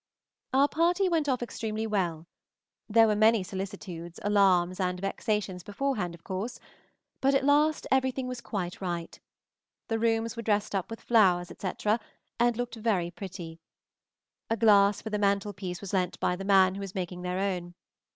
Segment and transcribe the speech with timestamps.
[0.51, 2.25] Our party went off extremely well.
[2.89, 6.59] There were many solicitudes, alarms, and vexations beforehand, of course,
[7.21, 9.19] but at last everything was quite right.
[9.89, 11.99] The rooms were dressed up with flowers, etc.,
[12.39, 13.59] and looked very pretty.
[14.49, 17.75] A glass for the mantelpiece was lent by the man who is making their own.